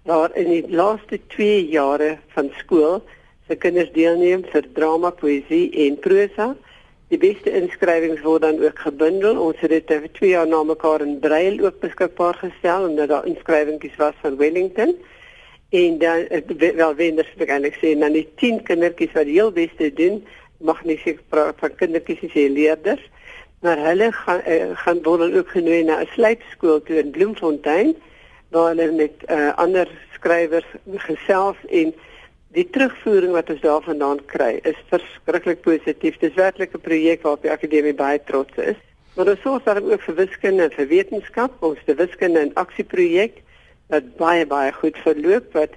waar 0.07 0.31
in 0.39 0.51
die 0.53 0.63
laaste 0.71 1.19
2 1.35 1.67
jare 1.67 2.19
van 2.37 2.53
skool 2.61 3.03
se 3.49 3.57
kinders 3.57 3.91
deelneem 3.93 4.45
vir 4.53 4.69
drama, 4.79 5.11
poësie 5.11 5.73
en 5.87 5.99
prosa. 5.99 6.55
Die 7.11 7.19
beste 7.19 7.51
inskrywings 7.51 8.23
word 8.23 8.47
dan 8.47 8.63
ook 8.63 8.79
gebundel. 8.79 9.43
Ons 9.43 9.59
het 9.59 9.75
dit 9.75 9.91
vir 9.91 10.09
2 10.21 10.31
jaar 10.31 10.47
na 10.47 10.63
mekaar 10.63 11.03
in 11.03 11.19
Braille 11.19 11.59
ook 11.65 11.83
beskikbaar 11.83 12.39
gestel 12.39 12.89
omdat 12.89 13.09
daar 13.09 13.27
inskrywings 13.27 13.97
was 13.99 14.15
van 14.23 14.37
Wellington. 14.37 14.95
En 15.71 15.99
dan 15.99 16.27
wel 16.57 16.95
wenders 16.95 17.35
wil 17.35 17.47
ek 17.49 17.57
eintlik 17.59 17.83
sê 17.83 17.99
dan 17.99 18.15
die 18.15 18.29
10 18.39 18.63
kindertjies 18.63 19.19
wat 19.19 19.27
die 19.27 19.41
heel 19.43 19.51
beste 19.53 19.91
doen, 19.93 20.23
mag 20.63 20.85
nie 20.85 21.01
seker 21.03 21.27
praat 21.29 21.59
van 21.59 21.75
kindertjies 21.75 22.31
jy 22.33 22.47
leerders 22.55 23.03
maar 23.61 23.79
hulle 23.79 24.13
gaan 24.13 24.43
uh, 24.47 24.77
gaan 24.85 25.03
word 25.03 25.35
ook 25.35 25.49
genooi 25.49 25.83
na 25.85 26.01
'n 26.01 26.13
slypskool 26.15 26.83
toe 26.83 26.99
in 26.99 27.11
Bloemfontein 27.11 27.97
waar 28.51 28.69
hulle 28.69 28.93
met 28.93 29.15
uh, 29.27 29.57
ander 29.57 29.89
skrywers 30.15 30.69
gesels 31.09 31.57
en 31.69 31.95
die 32.57 32.71
terugvoering 32.71 33.33
wat 33.33 33.51
ons 33.51 33.61
daarvandaan 33.61 34.21
kry 34.27 34.61
is 34.63 34.79
verskriklik 34.89 35.61
positief. 35.61 36.17
Dit 36.19 36.31
is 36.31 36.37
werklik 36.37 36.75
'n 36.75 36.81
projek 36.81 37.23
waarop 37.23 37.43
die 37.43 37.51
akademie 37.51 37.95
baie 37.95 38.21
trots 38.25 38.57
is. 38.57 38.81
Maar 39.15 39.29
ons 39.29 39.41
sorg 39.41 39.63
dan 39.63 39.91
ook 39.91 40.03
vir 40.03 40.15
wiskunde 40.15 40.63
en 40.63 40.71
vir 40.71 40.87
wetenskap, 40.87 41.53
ons 41.63 41.79
die 41.85 41.95
wiskunde 41.95 42.41
en 42.41 42.55
aksieprojek 42.55 43.43
wat 43.89 44.17
baie 44.17 44.47
baie 44.47 44.73
goed 44.73 44.97
verloop 45.05 45.53
wat 45.53 45.75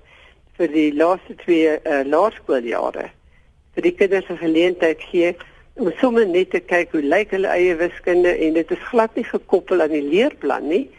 vir 0.57 0.67
die 0.67 0.91
laaste 0.93 1.35
twee 1.35 1.79
uh, 1.79 2.03
laerskooljare 2.05 3.09
vir 3.75 3.83
die 3.87 3.95
kinders 3.95 4.29
'n 4.29 4.37
geleentheid 4.37 5.01
gee 5.11 5.35
om 5.79 5.91
sommer 5.99 6.27
net 6.27 6.51
te 6.51 6.59
kyk 6.59 6.91
hoe 6.91 7.03
lyk 7.03 7.31
hulle 7.31 7.47
eie 7.47 7.75
wiskunde 7.79 8.31
en 8.45 8.53
dit 8.53 8.71
is 8.71 8.87
glad 8.89 9.15
nie 9.15 9.25
gekoppel 9.27 9.81
aan 9.81 9.93
die 9.95 10.03
leerplan 10.03 10.67
nie. 10.67 10.89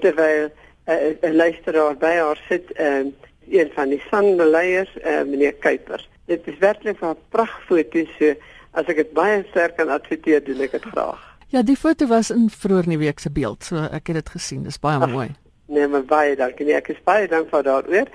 terwyl 0.00 0.48
'n 0.86 1.18
uh, 1.22 1.34
luisteraar 1.34 1.96
by 1.96 2.14
haar 2.18 2.40
sit, 2.48 2.64
uh, 2.80 3.06
een 3.48 3.70
van 3.74 3.88
die 3.88 4.02
sandeleiers, 4.10 4.90
uh, 5.04 5.22
meneer 5.22 5.54
Kuiper. 5.54 6.08
Dit 6.26 6.46
is 6.46 6.58
werklik 6.58 7.00
'n 7.00 7.16
pragtfoto 7.28 8.04
so 8.18 8.34
as 8.70 8.86
ek 8.86 8.96
dit 8.96 9.12
baie 9.12 9.44
sterk 9.50 9.76
kan 9.76 9.88
adverteer, 9.88 10.44
doen 10.44 10.60
ek 10.60 10.70
dit 10.78 10.84
graag. 10.92 11.20
Ja, 11.50 11.62
die 11.62 11.76
foto 11.76 12.06
was 12.06 12.30
in 12.30 12.50
vroeër 12.50 12.86
in 12.86 12.94
die 12.94 13.04
week 13.06 13.18
se 13.18 13.30
beeld, 13.30 13.64
so 13.64 13.76
ek 13.90 14.06
het 14.06 14.20
dit 14.22 14.28
gesien. 14.28 14.62
Dis 14.62 14.78
baie 14.78 15.00
Ach, 15.02 15.10
mooi. 15.10 15.30
Nee, 15.66 15.86
maar 15.86 16.04
baie 16.04 16.36
dankie. 16.36 16.66
Nee, 16.66 16.74
ek 16.74 16.88
is 16.88 17.02
baie 17.04 17.28
dankbaar 17.28 17.62
daaroor. 17.62 18.06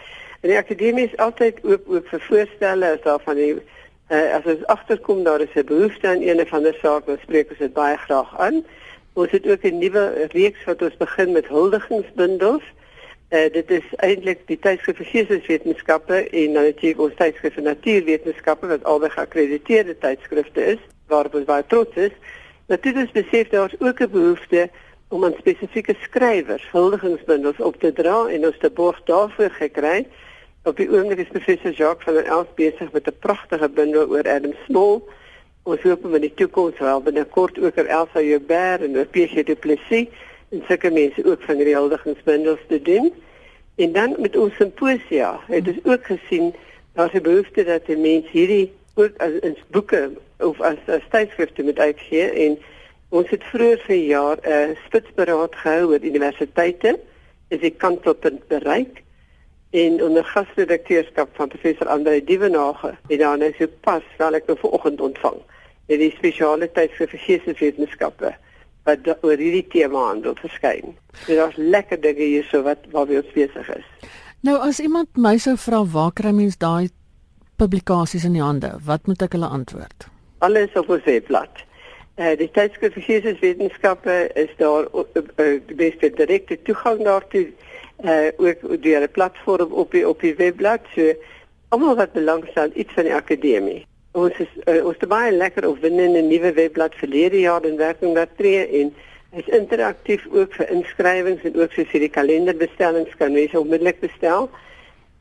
En 0.46 0.52
die 0.52 0.60
akademie 0.60 1.08
is 1.08 1.18
altyd 1.18 1.64
oop 1.66 1.88
oop 1.90 2.10
vir 2.14 2.22
voorstelle 2.22 2.90
as 2.94 3.00
daar 3.02 3.22
van 3.26 3.40
die 3.40 3.54
uh, 3.58 4.18
as 4.38 4.46
ons 4.52 4.66
agterkom 4.70 5.24
daar 5.26 5.42
is 5.42 5.54
'n 5.58 5.66
behoefte 5.66 6.08
aan 6.08 6.22
een 6.22 6.42
of 6.42 6.52
ander 6.54 6.76
saak, 6.82 7.06
dan 7.06 7.18
spreek 7.22 7.50
ons 7.50 7.64
dit 7.66 7.74
baie 7.74 7.98
graag 7.98 8.38
aan. 8.40 8.60
Ons 9.14 9.32
het 9.32 9.48
ook 9.48 9.64
'n 9.66 9.78
nuwe 9.78 10.28
reeks 10.38 10.64
wat 10.64 10.82
ons 10.82 10.98
begin 10.98 11.32
met 11.32 11.48
huldigingsbundels. 11.48 12.62
Uh, 13.30 13.50
dit 13.52 13.72
is 13.72 13.88
eintlik 13.96 14.46
die 14.46 14.60
tydskrif 14.60 14.98
vir 14.98 15.06
geesteswetenskappe 15.06 16.30
en 16.30 16.52
natuurlik 16.52 17.02
ons 17.02 17.18
tydskrif 17.18 17.54
vir 17.54 17.64
natuurwetenskappe 17.64 18.68
wat 18.68 18.84
albei 18.84 19.10
geakkrediteerde 19.10 19.98
tydskrifte 19.98 20.66
is 20.66 20.82
waarop 21.08 21.36
ons 21.36 21.50
baie 21.50 21.66
trots 21.68 21.96
is. 21.96 22.14
Natuurlik 22.68 23.12
besef 23.12 23.50
daar 23.50 23.74
ook 23.80 24.00
'n 24.00 24.12
behoefte 24.12 24.70
om 25.10 25.26
aan 25.26 25.36
spesifieke 25.40 25.96
skrywers 26.02 26.72
huldigingsbundels 26.72 27.60
op 27.60 27.80
te 27.80 27.94
dra 27.94 28.28
en 28.28 28.46
ons 28.46 28.58
te 28.58 28.70
borg 28.70 29.02
daarvoor 29.04 29.50
gekry. 29.50 30.06
Op 30.66 30.80
die 30.82 30.88
oomblik 30.90 31.20
is 31.22 31.28
professor 31.30 31.72
Jacques 31.72 32.04
van 32.04 32.14
der 32.14 32.26
Elf 32.26 32.48
besig 32.58 32.92
met 32.92 33.08
'n 33.08 33.20
pragtige 33.20 33.70
bundel 33.70 34.08
oor 34.10 34.30
Adam 34.30 34.54
Small. 34.66 35.02
Ons 35.64 35.82
hoop 35.82 36.06
om 36.06 36.16
in 36.16 36.22
die 36.22 36.34
toekoms 36.34 36.80
wel 36.80 37.02
binnekort 37.02 37.60
ook 37.60 37.78
oor 37.78 37.86
Elsa 37.86 38.22
Joubert 38.22 38.82
en 38.82 38.98
oor 38.98 39.06
Pierre 39.06 39.44
du 39.44 39.56
Plessis 39.56 40.08
en 40.50 40.64
sulke 40.68 40.92
mense 40.92 41.26
ook 41.26 41.42
van 41.42 41.58
die 41.58 41.76
huldigingsbundels 41.76 42.60
te 42.68 42.82
doen. 42.82 43.14
En 43.76 43.92
dan 43.92 44.16
met 44.18 44.38
ons 44.38 44.56
simposia 44.56 45.40
het 45.48 45.68
ons 45.68 45.84
ook 45.84 46.06
gesien 46.06 46.54
daar's 46.94 47.14
'n 47.14 47.22
behoefte 47.22 47.64
dat 47.64 47.86
die 47.86 47.98
mense 47.98 48.30
hierdie 48.32 48.72
ook 48.96 49.14
as 49.18 49.32
in 49.42 49.58
boeke 49.68 50.12
of 50.40 50.62
as 50.62 50.82
as 50.88 51.10
tydskrifte 51.10 51.64
moet 51.64 51.80
uitgee 51.80 52.30
en 52.30 52.58
ons 53.10 53.30
het 53.30 53.44
vroeër 53.44 53.80
vir 53.86 53.96
jaar 53.96 54.38
'n 54.42 54.50
uh, 54.50 54.76
spitsberaad 54.86 55.56
gehou 55.56 55.86
oor 55.92 56.02
universiteite 56.02 57.00
is 57.48 57.60
die 57.60 57.76
kantelpunt 57.78 58.48
bereik 58.48 59.05
en 59.76 60.04
onder 60.04 60.24
gasredakteurskap 60.24 61.30
van 61.36 61.52
professor 61.52 61.88
Andre 61.88 62.24
Dievenage 62.24 62.94
het 63.08 63.20
dan 63.20 63.40
nou 63.40 63.52
so 63.58 63.68
pas 63.84 64.04
wel 64.18 64.38
ek 64.40 64.48
nou 64.48 64.58
vanoggend 64.62 65.02
ontvang 65.02 65.42
in 65.92 66.00
die 66.00 66.12
spesiale 66.16 66.70
tydskrif 66.72 67.12
vir 67.12 67.24
geesteswetenskappe 67.26 68.32
wat 68.88 69.10
oor 69.26 69.42
hierdie 69.42 69.66
tema 69.74 70.06
handel 70.12 70.38
verskyn. 70.40 70.94
Dit 71.26 71.42
is 71.42 71.58
lekker 71.58 72.00
dinge 72.02 72.24
hier 72.24 72.48
so 72.52 72.64
wat 72.64 72.86
waar 72.94 73.10
ons 73.10 73.34
besig 73.34 73.72
is. 73.76 73.88
Nou 74.46 74.56
as 74.62 74.80
iemand 74.80 75.18
my 75.18 75.36
sou 75.42 75.58
vra 75.58 75.82
waar 75.98 76.14
kry 76.14 76.32
mens 76.38 76.58
daai 76.62 76.88
publikasies 77.60 78.26
in 78.28 78.36
die 78.38 78.44
hande? 78.44 78.76
Wat 78.86 79.08
moet 79.10 79.28
ek 79.28 79.36
hulle 79.36 79.50
antwoord? 79.60 80.08
Alles 80.46 80.76
op 80.80 80.90
ons 80.90 81.04
webblad. 81.08 81.64
Eh 82.16 82.32
uh, 82.32 82.36
die 82.40 82.52
tydskrif 82.56 82.94
vir 82.96 83.08
geesteswetenskappe 83.10 84.18
is 84.40 84.52
daar 84.62 84.88
uh, 84.94 85.04
uh, 85.16 85.56
die 85.68 85.80
beste 85.80 86.14
direkte 86.16 86.62
toegang 86.64 87.04
daartoe. 87.04 87.50
Uh, 88.04 88.28
ook 88.38 88.82
deur 88.84 89.02
'n 89.02 89.12
platform 89.12 89.72
op 89.72 89.92
die 89.92 90.08
op 90.08 90.20
die 90.20 90.36
webblad. 90.36 90.82
So 90.96 91.14
almal 91.70 91.96
wat 91.96 92.12
belangstel 92.12 92.70
iets 92.74 92.94
van 92.94 93.04
die 93.04 93.14
akademie. 93.14 93.86
Ons 94.12 94.38
is 94.38 94.52
uh, 94.66 94.86
ons 94.86 94.96
het 95.00 95.10
baie 95.10 95.32
lekker 95.32 95.68
of 95.68 95.80
binne 95.80 96.08
'n 96.08 96.28
nuwe 96.28 96.54
webblad 96.54 96.96
verlede 96.96 97.40
jaar 97.40 97.66
in 97.66 97.78
werking 97.78 98.14
wat 98.14 98.30
tree 98.38 98.68
en 98.82 98.94
is 99.32 99.48
interaktief 99.48 100.28
ook 100.32 100.54
vir 100.54 100.70
inskrywings 100.70 101.44
en 101.44 101.56
ook 101.62 101.72
soos 101.72 101.92
hierdie 101.92 102.10
kalenderbestellings 102.10 103.16
kan 103.20 103.32
mense 103.32 103.60
onmiddellik 103.60 104.00
bestel. 104.00 104.50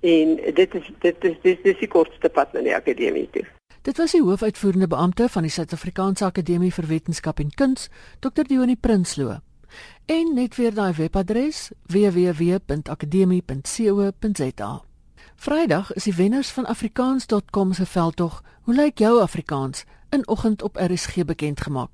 En 0.00 0.36
dit 0.54 0.74
is 0.74 0.90
dit 0.98 1.24
is 1.24 1.36
dis 1.42 1.58
dis 1.62 1.78
die 1.78 1.88
kortste 1.88 2.28
pad 2.28 2.52
na 2.52 2.60
die 2.60 2.76
akademie 2.76 3.28
toe. 3.30 3.44
Dit 3.84 3.96
was 3.96 4.12
die 4.12 4.22
hoofuitvoerende 4.22 4.86
beampte 4.88 5.28
van 5.28 5.42
die 5.42 5.50
Suid-Afrikaanse 5.52 6.24
Akademie 6.24 6.72
vir 6.72 6.86
Wetenskap 6.88 7.38
en 7.38 7.50
Kuns, 7.54 7.90
Dr. 8.20 8.46
Dionie 8.48 8.78
Prinsloo. 8.80 9.34
En 10.04 10.34
net 10.34 10.56
weer 10.56 10.74
daai 10.74 10.92
webadres 10.92 11.70
www.akademie.co.za. 11.86 14.82
Vrydag 15.36 15.92
is 15.92 16.04
die 16.04 16.14
wenners 16.14 16.48
van 16.48 16.66
afrikaans.com 16.66 17.72
se 17.72 17.86
veldtog. 17.86 18.42
Hoe 18.62 18.74
lyk 18.74 18.98
jou 18.98 19.20
Afrikaans 19.20 19.84
in 20.10 20.28
oggend 20.28 20.62
op 20.62 20.76
RSG 20.76 21.24
bekend 21.24 21.60
gemaak? 21.60 21.90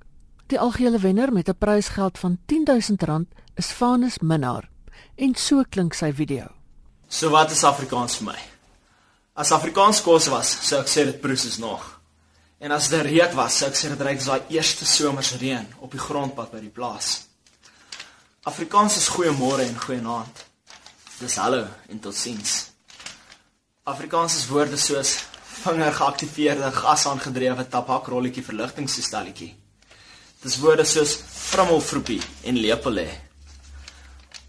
Die 0.46 0.60
algehele 0.60 0.98
wenner 0.98 1.32
met 1.32 1.48
'n 1.48 1.56
prysgeld 1.58 2.18
van 2.18 2.38
R10000 2.46 3.28
is 3.54 3.66
Vanus 3.66 4.18
Minnar. 4.18 4.68
En 5.14 5.34
so 5.34 5.62
klink 5.68 5.92
sy 5.92 6.12
video. 6.12 6.46
So 7.08 7.30
wat 7.30 7.50
is 7.50 7.64
Afrikaans 7.64 8.16
vir 8.16 8.24
my? 8.24 8.38
As 9.32 9.52
Afrikaans 9.52 10.02
kos 10.02 10.26
was, 10.26 10.68
sou 10.68 10.80
ek 10.80 10.88
sê 10.88 11.04
dit 11.04 11.20
broes 11.20 11.44
is 11.44 11.58
nog. 11.58 12.00
En 12.58 12.70
as 12.70 12.88
dit 12.88 13.00
reuk 13.00 13.32
was, 13.32 13.58
sou 13.58 13.70
ek 13.70 13.76
sê 13.76 13.88
dit 13.88 14.00
reuk 14.00 14.20
soos 14.20 14.26
daai 14.26 14.42
eerste 14.48 14.84
somersreën 14.84 15.66
op 15.78 15.90
die 15.90 16.00
grondpad 16.00 16.50
by 16.50 16.60
die 16.60 16.70
plaas. 16.70 17.29
Afrikaans 18.49 18.94
is 18.97 19.11
goeiemôre 19.12 19.66
en 19.68 19.75
goeienaand. 19.76 20.38
Dis 21.20 21.35
hallo 21.37 21.66
en 21.92 21.99
totsiens. 22.00 22.70
Afrikaans 23.85 24.37
is 24.38 24.47
woorde 24.49 24.78
soos 24.80 25.11
vinger 25.61 25.92
geaktiveerde 25.92 26.70
gas 26.73 27.04
aangedrewe 27.11 27.66
tabakrolletjie 27.68 28.44
verligtingstoestelletjie. 28.47 29.50
Dis 30.40 30.56
woorde 30.62 30.87
soos 30.88 31.18
frummelvroepie 31.20 32.23
en 32.49 32.62
lepelê. 32.64 33.11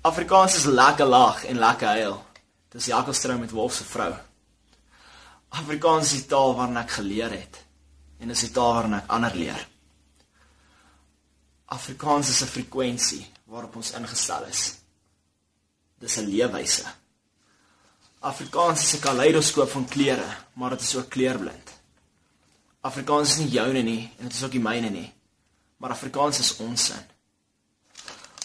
Afrikaans 0.07 0.55
is 0.62 0.69
lekker 0.71 1.12
lag 1.12 1.43
en 1.51 1.60
lekker 1.60 2.00
huil. 2.00 2.15
Dis 2.71 2.88
Jakob 2.93 3.19
strou 3.19 3.36
met 3.41 3.51
Wolf 3.51 3.75
se 3.75 3.89
vrou. 3.91 4.13
Afrikaans 5.60 6.13
is 6.13 6.21
die 6.21 6.31
taal 6.31 6.55
waarna 6.55 6.86
ek 6.88 6.95
geleer 7.01 7.36
het 7.36 7.60
en 8.24 8.31
is 8.31 8.48
die 8.48 8.53
taal 8.55 8.71
waarna 8.79 9.03
ek 9.03 9.12
ander 9.19 9.36
leer. 9.36 9.67
Afrikaans 11.75 12.29
is 12.29 12.41
'n 12.41 12.53
frekwensie 12.55 13.25
waarop 13.51 13.75
ons 13.75 13.91
ingestel 14.00 14.46
is. 14.48 14.62
Dis 16.00 16.17
'n 16.17 16.29
leefwyse. 16.31 16.86
Afrikaans 18.20 18.84
is 18.84 18.93
'n 18.96 19.03
kaleidoskoop 19.08 19.70
van 19.70 19.88
kleure, 19.88 20.38
maar 20.53 20.70
dit 20.70 20.81
is 20.81 20.96
ook 20.96 21.10
kleurblind. 21.10 21.67
Afrikaans 22.81 23.29
is 23.29 23.38
nie 23.38 23.50
joune 23.50 23.81
nie 23.81 24.13
en 24.17 24.24
dit 24.27 24.34
is 24.34 24.43
ook 24.43 24.53
nie 24.53 24.62
myne 24.62 24.89
nie, 24.89 25.13
maar 25.77 25.89
Afrikaans 25.89 26.39
is 26.39 26.55
ons 26.58 26.86
sin. 26.86 27.05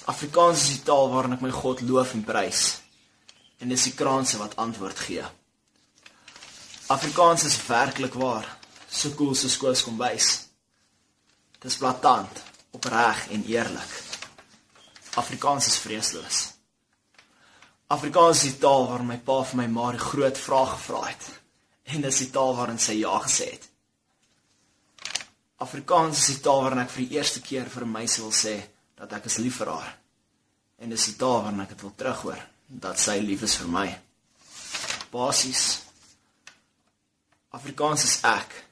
Afrikaans 0.04 0.62
is 0.62 0.68
die 0.68 0.82
taal 0.82 1.10
waarin 1.10 1.32
ek 1.32 1.40
my 1.40 1.50
God 1.50 1.80
loof 1.80 2.12
en 2.12 2.24
prys 2.24 2.80
en 3.58 3.68
dis 3.68 3.82
die 3.82 3.94
kraanse 3.94 4.38
wat 4.38 4.56
antwoord 4.56 4.98
gee. 4.98 5.24
Afrikaans 6.86 7.44
is 7.44 7.66
werklik 7.66 8.14
waar, 8.14 8.58
so 8.90 9.10
cool 9.10 9.34
so 9.34 9.48
skoos 9.48 9.82
kombuis. 9.82 10.46
Dit 11.58 11.70
is 11.70 11.76
blaatant, 11.76 12.42
opreg 12.70 13.28
en 13.30 13.44
eerlik. 13.44 14.05
Afrikaans 15.16 15.66
is 15.66 15.78
vreesloos. 15.80 16.38
Afrikaans 17.88 18.42
is 18.42 18.52
die 18.52 18.60
taal 18.60 18.88
waar 18.90 19.04
my 19.06 19.16
pa 19.22 19.42
vir 19.46 19.60
my 19.62 19.66
ma 19.70 19.90
die 19.94 20.02
groot 20.02 20.38
vraag 20.38 20.72
gevra 20.74 21.04
het 21.06 21.28
en 21.94 22.02
dis 22.02 22.18
die 22.24 22.32
taal 22.34 22.56
waarin 22.56 22.80
sy 22.82 22.98
ja 22.98 23.14
gesê 23.22 23.52
het. 23.52 23.68
Afrikaans 25.62 26.18
is 26.18 26.34
die 26.34 26.42
taal 26.44 26.64
waarin 26.64 26.82
ek 26.82 26.90
vir 26.90 27.04
die 27.04 27.16
eerste 27.16 27.40
keer 27.40 27.70
vir 27.70 27.84
'n 27.84 27.92
meisie 27.92 28.22
wil 28.22 28.34
sê 28.34 28.56
dat 28.96 29.12
ek 29.12 29.26
is 29.30 29.38
lief 29.38 29.56
vir 29.62 29.70
haar. 29.70 29.96
En 30.78 30.90
dis 30.90 31.06
die 31.06 31.16
taal 31.16 31.42
waarin 31.42 31.60
ek 31.60 31.68
dit 31.68 31.80
wil 31.80 31.94
terughoor 31.96 32.42
dat 32.68 32.98
sy 32.98 33.18
lief 33.20 33.42
is 33.42 33.56
vir 33.56 33.68
my. 33.68 33.88
Basies 35.12 35.86
Afrikaans 37.56 38.04
is 38.04 38.18
ek. 38.22 38.64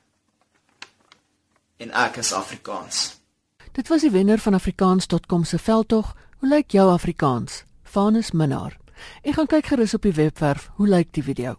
En 1.77 1.91
ek 1.91 2.17
is 2.17 2.33
Afrikaans. 2.33 3.17
Dit 3.73 3.89
was 3.89 4.05
die 4.05 4.11
wenner 4.11 4.39
van 4.39 4.55
afrikaans.com 4.55 5.45
se 5.45 5.59
veldtog. 5.59 6.15
Hoe 6.45 6.53
lyk 6.53 6.75
jou 6.77 6.91
Afrikaans? 6.93 7.63
Vanus 7.89 8.35
Minnar. 8.37 8.75
Ek 9.25 9.39
gaan 9.39 9.47
kyk 9.49 9.71
gerus 9.71 9.95
op 9.97 10.05
die 10.05 10.13
webwerf. 10.13 10.67
Hoe 10.77 10.85
lyk 10.93 11.09
die 11.17 11.23
video? 11.25 11.55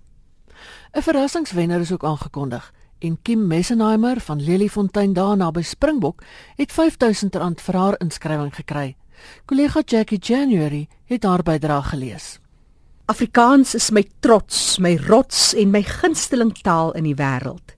'n 0.94 1.02
Verrassingswenner 1.02 1.82
is 1.82 1.92
ook 1.92 2.06
aangekondig 2.06 2.68
en 3.00 3.18
Kim 3.22 3.48
Messenheimer 3.48 4.22
van 4.22 4.44
Lelyfontein 4.44 5.14
daar 5.14 5.38
naby 5.38 5.62
Springbok 5.62 6.22
het 6.56 6.72
R5000 6.72 7.64
vir 7.66 7.76
haar 7.76 7.98
inskrywing 7.98 8.54
gekry. 8.54 8.96
Kollega 9.46 9.82
Jackie 9.86 10.20
January 10.22 10.88
het 11.06 11.24
haar 11.24 11.44
bydrae 11.44 11.82
gelees. 11.82 12.40
Afrikaans 13.06 13.76
is 13.76 13.90
my 13.90 14.06
trots, 14.20 14.78
my 14.78 14.98
rots 14.98 15.56
en 15.56 15.72
my 15.72 15.82
gunsteling 15.82 16.54
taal 16.62 16.92
in 16.92 17.04
die 17.04 17.16
wêreld. 17.16 17.74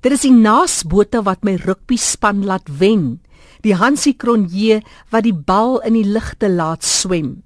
Dit 0.00 0.12
is 0.12 0.20
die 0.20 0.32
naasbote 0.32 1.22
wat 1.22 1.44
my 1.44 1.54
rugby 1.54 1.96
span 1.96 2.44
laat 2.44 2.68
wen, 2.78 3.20
die 3.64 3.76
Hansie 3.76 4.14
Cronje 4.16 4.80
wat 5.10 5.24
die 5.24 5.34
bal 5.34 5.80
in 5.86 5.94
die 5.98 6.06
lugte 6.06 6.48
laat 6.48 6.84
swem. 6.84 7.42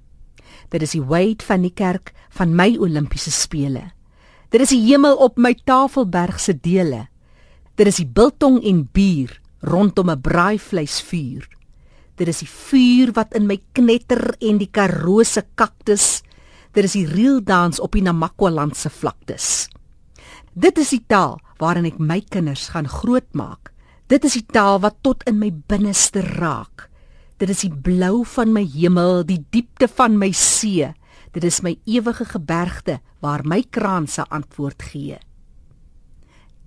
Dit 0.71 0.81
is 0.81 0.95
die 0.95 1.03
Wade 1.03 1.45
van 1.45 1.65
die 1.65 1.73
kerk 1.73 2.13
van 2.35 2.55
my 2.55 2.75
Olimpiese 2.79 3.31
spele. 3.31 3.91
Dit 4.51 4.61
is 4.61 4.73
die 4.73 4.83
hemel 4.87 5.17
op 5.17 5.37
my 5.37 5.53
Tafelberg 5.65 6.39
se 6.39 6.53
dele. 6.53 7.07
Dit 7.75 7.87
is 7.87 7.99
die 7.99 8.07
biltong 8.07 8.61
en 8.63 8.85
bier 8.91 9.41
rondom 9.61 10.09
'n 10.09 10.21
braaivleisvuur. 10.21 11.47
Dit 12.15 12.27
is 12.27 12.39
die 12.39 12.49
vuur 12.49 13.11
wat 13.13 13.33
in 13.35 13.47
my 13.47 13.59
knetter 13.73 14.35
en 14.39 14.57
die 14.57 14.71
Karoo 14.71 15.23
se 15.23 15.43
kaktus 15.55 16.23
Dit 16.75 16.89
is 16.89 16.95
die 16.97 17.07
real 17.07 17.37
dans 17.39 17.79
op 17.79 17.93
die 17.95 18.03
Namakwa-land 18.03 18.75
se 18.75 18.89
vlaktes. 18.91 19.69
Dit 20.51 20.75
is 20.81 20.91
die 20.91 21.03
taal 21.07 21.37
waarin 21.61 21.87
ek 21.87 22.01
my 22.03 22.17
kinders 22.19 22.67
gaan 22.73 22.89
grootmaak. 22.91 23.71
Dit 24.05 24.25
is 24.27 24.35
die 24.37 24.45
taal 24.45 24.77
wat 24.83 24.99
tot 25.01 25.23
in 25.25 25.39
my 25.41 25.49
binneste 25.49 26.21
raak. 26.21 26.91
Dit 27.41 27.49
is 27.49 27.63
die 27.65 27.73
blou 27.73 28.21
van 28.35 28.51
my 28.53 28.61
hemel, 28.69 29.23
die 29.25 29.41
diepte 29.49 29.87
van 29.89 30.19
my 30.21 30.29
see. 30.29 30.91
Dit 31.33 31.43
is 31.43 31.63
my 31.65 31.73
ewige 31.89 32.27
gebergte 32.29 32.99
waar 33.25 33.41
my 33.43 33.63
kraanse 33.65 34.27
antwoord 34.29 34.85
gee. 34.91 35.17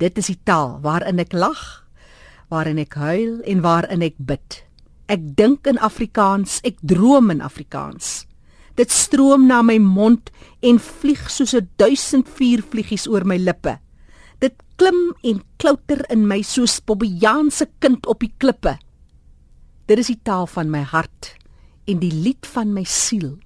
Dit 0.03 0.19
is 0.19 0.33
die 0.33 0.41
taal 0.43 0.81
waarin 0.83 1.23
ek 1.23 1.33
lag, 1.33 1.87
waarin 2.51 2.83
ek 2.83 2.99
huil 2.99 3.39
en 3.47 3.63
waarin 3.63 4.03
ek 4.03 4.19
bid. 4.19 4.65
Ek 5.07 5.23
dink 5.39 5.67
in 5.71 5.79
Afrikaans, 5.79 6.59
ek 6.67 6.83
droom 6.83 7.31
in 7.31 7.41
Afrikaans. 7.41 8.27
Dit 8.75 8.91
stroom 8.91 9.47
na 9.47 9.63
my 9.63 9.79
mond 9.79 10.31
en 10.63 10.79
vlieg 10.79 11.31
soos 11.31 11.55
'n 11.55 11.71
duisend 11.79 12.27
vuurvliegies 12.29 13.07
oor 13.07 13.25
my 13.25 13.39
lippe. 13.39 13.79
Klim 14.79 15.15
en 15.27 15.41
klouter 15.59 16.05
in 16.15 16.29
my 16.31 16.39
soos 16.47 16.79
Bobbejaan 16.87 17.51
se 17.51 17.67
kind 17.83 18.07
op 18.07 18.21
die 18.23 18.31
klippe. 18.39 18.77
Dit 19.91 19.99
is 19.99 20.11
die 20.13 20.21
taal 20.23 20.47
van 20.47 20.71
my 20.71 20.85
hart 20.87 21.33
en 21.89 21.99
die 21.99 22.13
lied 22.13 22.47
van 22.47 22.71
my 22.77 22.85
siel, 22.87 23.39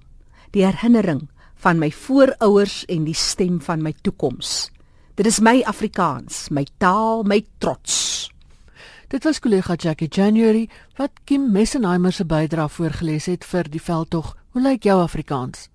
die 0.53 0.65
herinnering 0.65 1.23
van 1.63 1.79
my 1.81 1.89
voorouers 1.89 2.83
en 2.91 3.07
die 3.07 3.17
stem 3.17 3.57
van 3.63 3.81
my 3.81 3.95
toekoms. 4.05 4.69
Dit 5.17 5.25
is 5.29 5.39
my 5.41 5.63
Afrikaans, 5.65 6.51
my 6.51 6.65
taal, 6.77 7.23
my 7.25 7.39
trots. 7.57 8.29
Dit 9.09 9.25
was 9.25 9.41
kollega 9.41 9.73
Jackie 9.77 10.09
January 10.09 10.67
wat 10.97 11.17
Kim 11.25 11.51
Messenheimer 11.53 12.13
se 12.13 12.25
bydrae 12.25 12.69
voorgeles 12.69 13.29
het 13.29 13.45
vir 13.45 13.69
die 13.69 13.81
veldtog 13.81 14.35
Hoe 14.53 14.61
lyk 14.61 14.83
jou 14.85 14.99
Afrikaans? 15.01 15.67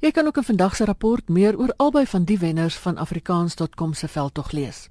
Jy 0.00 0.10
kan 0.10 0.26
ook 0.26 0.36
in 0.36 0.44
vandag 0.44 0.76
se 0.76 0.84
rapport 0.84 1.28
meer 1.28 1.58
oor 1.58 1.74
albei 1.76 2.06
van 2.06 2.24
die 2.24 2.38
wenners 2.38 2.76
van 2.80 2.96
afrikaans.com 2.96 3.94
se 3.94 4.08
veldtog 4.08 4.50
lees. 4.50 4.88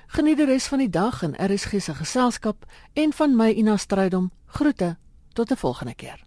Geniet 0.06 0.36
die 0.36 0.46
res 0.46 0.66
van 0.66 0.78
die 0.78 0.90
dag 0.90 1.22
in 1.22 1.34
RSG 1.38 1.82
se 1.82 1.94
geselskap 1.94 2.64
en 2.92 3.12
van 3.12 3.36
my 3.36 3.50
Ina 3.50 3.76
Strydom. 3.76 4.30
Groete 4.46 4.96
tot 5.32 5.50
'n 5.50 5.56
volgende 5.56 5.94
keer. 5.94 6.25